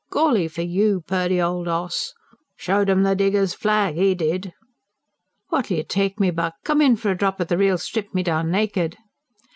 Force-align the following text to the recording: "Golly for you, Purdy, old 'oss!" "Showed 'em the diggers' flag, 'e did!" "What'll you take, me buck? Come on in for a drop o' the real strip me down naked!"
"Golly 0.09 0.47
for 0.47 0.63
you, 0.63 1.01
Purdy, 1.01 1.39
old 1.39 1.67
'oss!" 1.67 2.15
"Showed 2.57 2.89
'em 2.89 3.03
the 3.03 3.13
diggers' 3.15 3.53
flag, 3.53 3.99
'e 3.99 4.15
did!" 4.15 4.51
"What'll 5.49 5.77
you 5.77 5.83
take, 5.83 6.19
me 6.19 6.31
buck? 6.31 6.55
Come 6.63 6.79
on 6.79 6.87
in 6.87 6.95
for 6.95 7.11
a 7.11 7.15
drop 7.15 7.39
o' 7.39 7.43
the 7.43 7.55
real 7.55 7.77
strip 7.77 8.11
me 8.11 8.23
down 8.23 8.49
naked!" 8.49 8.97